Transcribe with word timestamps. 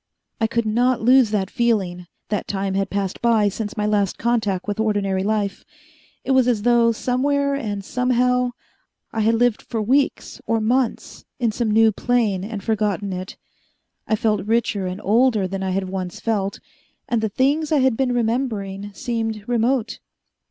I 0.39 0.47
could 0.47 0.65
not 0.65 0.99
lose 1.03 1.29
that 1.29 1.51
feeling 1.51 2.07
that 2.29 2.47
time 2.47 2.73
had 2.73 2.89
passed 2.89 3.21
by 3.21 3.49
since 3.49 3.77
my 3.77 3.85
last 3.85 4.17
contact 4.17 4.67
with 4.67 4.79
ordinary 4.79 5.21
life. 5.21 5.63
It 6.23 6.31
was 6.31 6.47
as 6.47 6.63
though, 6.63 6.91
somewhere 6.91 7.53
and 7.53 7.85
somehow, 7.85 8.53
I 9.13 9.19
had 9.19 9.35
lived 9.35 9.61
for 9.61 9.79
weeks 9.79 10.41
or 10.47 10.59
months 10.59 11.23
in 11.37 11.51
some 11.51 11.69
new 11.69 11.91
plane, 11.91 12.43
and 12.43 12.63
forgotten 12.63 13.13
it. 13.13 13.37
I 14.07 14.15
felt 14.15 14.47
richer 14.47 14.87
and 14.87 14.99
older 15.03 15.47
than 15.47 15.61
I 15.61 15.69
had 15.69 15.87
once 15.87 16.19
felt, 16.19 16.59
and 17.07 17.21
the 17.21 17.29
things 17.29 17.71
I 17.71 17.81
had 17.81 17.95
been 17.95 18.11
remembering 18.11 18.91
seemed 18.95 19.47
remote. 19.47 19.99